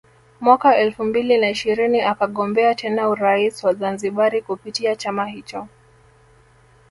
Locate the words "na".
1.37-1.49